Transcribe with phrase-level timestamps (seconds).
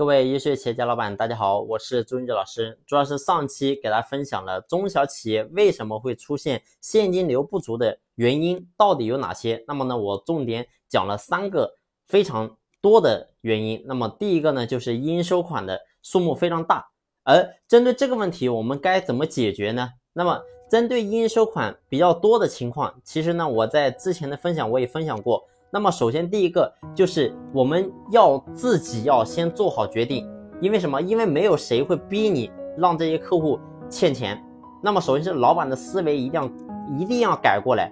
[0.00, 2.78] 各位优秀企业家老板，大家好，我是朱云哲老师。
[2.86, 9.62] 主要是上期给大家分享了中小企业为什么会出现现金流不足的原因到底有哪些。
[9.68, 11.74] 那么呢，我重点讲了三个
[12.06, 13.84] 非常多的原因。
[13.84, 16.88] 那么第一个呢，就是应收款的数目非常大。
[17.22, 19.86] 而针对这个问题，我们该怎么解决呢？
[20.14, 20.40] 那么
[20.70, 25.46] 针对应收款比较多的情况，其实呢，我在之前的分享我也分享过。
[25.72, 30.28] 那么首先第一个就是我们要自己要先做好决定，
[30.60, 31.00] 因为什么？
[31.00, 33.56] 因为没有谁会逼你让这些客户
[33.88, 34.42] 欠钱。
[34.82, 36.50] 那么首先是老板的思维一定要
[36.98, 37.88] 一定要改过来，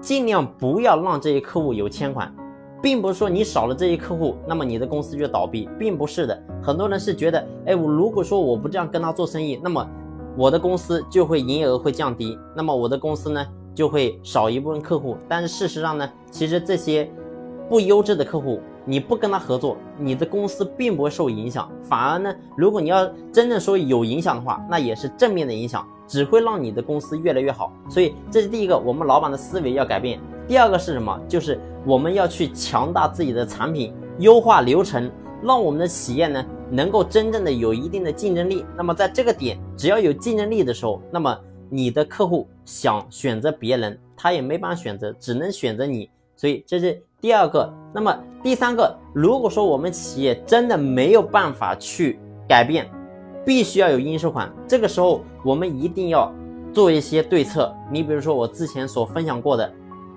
[0.00, 2.34] 尽量不要让这些客户有欠款，
[2.80, 6.42] 并不是说你少了这些客户，那么你的公司就倒闭，并不是的。
[6.62, 9.86] 很多人是觉得，哎，我如果说我不这样跟他做生意，那么
[10.34, 13.46] 我的公司就会营业额会降低，那么我的公司呢？
[13.74, 17.08] 就会少一部分客户，但是事实上呢，其实这些
[17.68, 27.72] 不优质的客户，你不跟他合作，你的公司并不会受影响，反而呢，如果你要真正说有影响的话，那也是正面的影响，只会让你的公司越来越好。
[27.88, 30.18] 所以这是第一个，我们老板的思维要改变。
[30.46, 31.20] 第二个是什么？
[31.28, 35.10] 就是我们要去强大自己的产品，优化流程，
[35.42, 38.64] 让我们的企业呢能够真正的有一定的竞争力。
[38.76, 41.38] 那么在这个点，只要有竞争力的时候，那么。
[41.70, 46.08] 你的客户想选择别人，他也没办法选择，只能选择你。
[46.34, 47.72] 所以这是第二个。
[47.92, 52.88] 那么第三个，如果说我们企业真的没有办法去改变，
[53.44, 56.32] 必须要有应收款，这个时候我们一定要
[56.72, 57.74] 做一些对策。
[57.90, 59.72] 你比如说我之前所分享过的，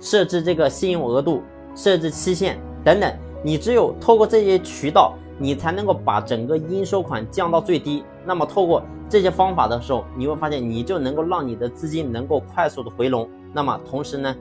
[0.00, 1.42] 设置这个信用额度、
[1.74, 3.12] 设置期限等等。
[3.44, 5.14] 你只有透过这些渠道。
[5.38, 8.04] 你才能够把整个应收款降到最低。
[8.24, 13.28] 那么透过这些方法的时候，你会发现你就能够让你的资金能够快速的回笼。
[13.52, 14.32] 那么同时呢，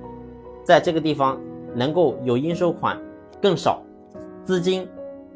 [0.63, 1.39] 在这个地方
[1.75, 2.99] 能够有应收款
[3.41, 3.81] 更少，
[4.43, 4.87] 资金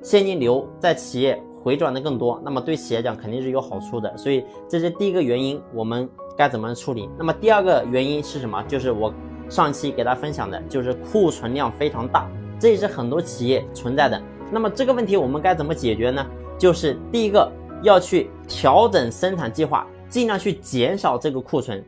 [0.02, 2.42] 现金流在企业回转的更多。
[2.44, 4.16] 那么对企业讲肯定是有好处的。
[4.18, 7.10] 所以这是第一个原因，我们该怎么处理？
[7.18, 8.62] 那么第二个原因是什么？
[8.64, 9.14] 就是我
[9.50, 12.30] 上期给大家分享的，就是库存量非常大，
[12.60, 14.22] 这也是很多企业存在的。
[14.52, 16.26] 那么这个问题我们该怎么解决呢？
[16.58, 21.84] 就是第一个要去调整生产计划，尽量去减少这个库存。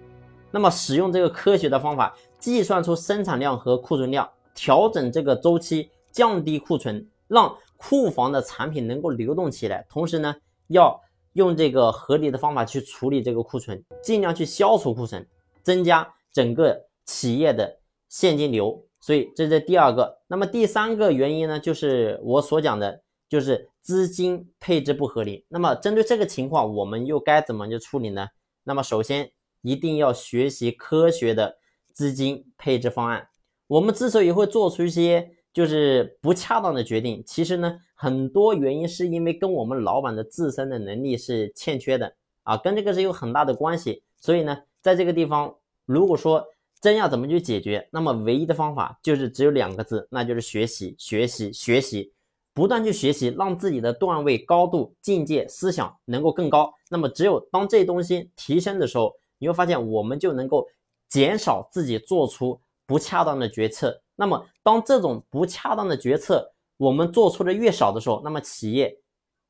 [0.50, 9.86] 那么使用这个科学的方法，计算出生产量和库存量，调整这个周期，降低库存，让库房的产品能够流动起来。
[9.88, 10.36] 同时呢，
[10.70, 11.00] 要
[11.34, 15.24] 用这个合理的方法去处理这个库存，尽量去消除库存，
[15.62, 17.78] 增加整个企业的
[18.10, 18.84] 现金流。
[19.00, 25.46] 所以这是第二个，那么第三个原因呢，就是我所讲的，就是资金配置不合理。
[25.50, 28.28] 那么针对这个情况，我们又该怎么去处理呢？
[28.64, 29.32] 那么首先
[29.62, 31.60] 一定要学习科学的
[31.94, 33.30] 资金配置方案。
[33.68, 42.14] 我们之所以会做出一些就是不恰当的决定，其实呢，很多原因是因为跟我们老板的自身的能力是欠缺的
[42.44, 44.02] 啊，跟这个是有很大的关系。
[44.20, 45.54] 所以呢，在这个地方，
[45.86, 46.44] 如果说
[46.80, 47.88] 真要怎么去解决？
[47.92, 52.14] 那么唯一的方法就是只有两个字，那就是学习，学习，学习，
[52.54, 56.74] 不断去学习，让自己的段位、高度、境界、思想能够更高。
[56.90, 60.68] 那么只有当这东西提升的时候，你会发现我们就能够
[61.10, 64.02] 减少自己做出不恰当的决策。
[64.16, 68.98] 那么当这种不恰当的决策我们做出的越少的时候，那么企业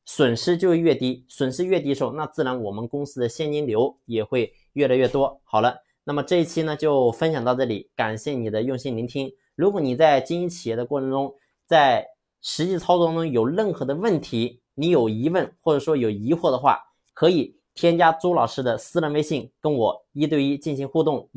[0.03, 5.39] 损失就越低，损失越低的时候，那自然我们公司的现金流也会越来越多。
[5.45, 5.77] 好了。
[6.09, 9.29] 那么这一期呢就分享到这里，感谢你的用心聆听。
[9.55, 12.07] 如果你在经营企业的过程中，在
[12.41, 16.79] 实际操作中有任何的问题，你有疑问或者说有疑惑的话，
[17.13, 21.29] 可以添加朱老师的私人微信，跟我一对一进行互动。